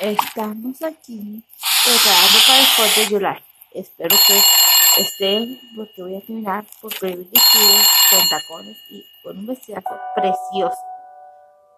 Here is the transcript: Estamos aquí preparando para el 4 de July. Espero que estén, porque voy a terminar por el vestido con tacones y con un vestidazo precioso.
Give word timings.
Estamos 0.00 0.82
aquí 0.82 1.42
preparando 1.84 2.38
para 2.46 2.60
el 2.60 2.66
4 2.76 3.02
de 3.02 3.08
July. 3.08 3.44
Espero 3.72 4.16
que 4.26 4.42
estén, 5.00 5.60
porque 5.76 6.02
voy 6.02 6.16
a 6.16 6.20
terminar 6.20 6.64
por 6.80 6.92
el 7.02 7.24
vestido 7.24 7.74
con 8.10 8.28
tacones 8.28 8.76
y 8.90 9.04
con 9.22 9.38
un 9.38 9.46
vestidazo 9.46 9.98
precioso. 10.14 10.93